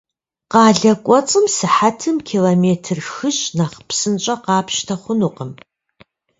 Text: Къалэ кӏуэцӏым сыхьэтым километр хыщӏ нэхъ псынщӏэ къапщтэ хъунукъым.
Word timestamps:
Къалэ 0.51 0.91
кӏуэцӏым 1.05 1.45
сыхьэтым 1.55 2.17
километр 2.29 2.97
хыщӏ 3.11 3.41
нэхъ 3.57 3.79
псынщӏэ 3.87 4.35
къапщтэ 4.43 4.95
хъунукъым. 5.01 5.51